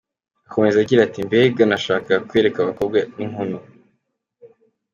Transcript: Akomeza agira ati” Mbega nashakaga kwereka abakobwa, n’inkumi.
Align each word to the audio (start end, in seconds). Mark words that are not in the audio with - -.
Akomeza 0.47 0.77
agira 0.83 1.01
ati” 1.03 1.19
Mbega 1.27 1.61
nashakaga 1.69 2.25
kwereka 2.29 2.57
abakobwa, 2.61 2.97
n’inkumi. 3.15 3.57